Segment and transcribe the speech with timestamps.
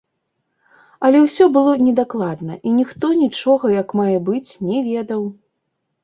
[1.07, 5.21] Але ўсё было недакладна, і ніхто нічога як мае быць не ведаў.